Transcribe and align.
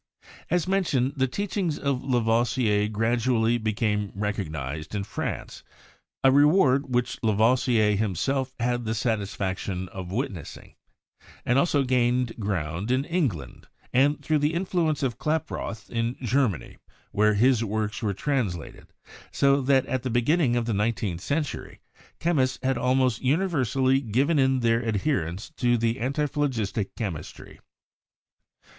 As 0.49 0.67
mentioned, 0.67 1.13
the 1.15 1.27
teachings 1.27 1.77
of 1.77 2.03
Lavoisier 2.03 2.87
gradually 2.87 3.59
be 3.59 3.71
came 3.71 4.11
recognized 4.15 4.95
in 4.95 5.03
France— 5.03 5.61
a 6.23 6.31
reward 6.31 6.91
which 6.91 7.21
Lavoisier 7.21 7.95
himself 7.95 8.55
had 8.59 8.83
the 8.85 8.95
satisfaction 8.95 9.87
of 9.89 10.09
witnessing— 10.11 10.73
and 11.45 11.59
also 11.59 11.83
gained 11.83 12.35
ground 12.39 12.89
in 12.89 13.05
England, 13.05 13.67
and, 13.93 14.25
through 14.25 14.39
the 14.39 14.55
influence 14.55 15.03
of 15.03 15.19
Klaproth, 15.19 15.91
in 15.91 16.15
Germany, 16.19 16.77
where 17.11 17.35
his 17.35 17.63
works 17.63 18.01
were 18.01 18.15
translated, 18.15 18.87
so 19.31 19.61
that 19.61 19.85
at 19.85 20.01
the 20.01 20.09
beginning 20.09 20.55
of 20.55 20.65
the 20.65 20.73
nineteenth 20.73 21.21
century 21.21 21.79
chemists 22.19 22.57
had 22.63 22.75
almost 22.75 23.21
universally 23.21 24.01
given 24.01 24.39
in 24.39 24.61
their 24.61 24.79
adherence 24.79 25.51
to 25.57 25.77
the 25.77 25.99
antiphlogistic 25.99 26.95
chemistry. 26.95 27.59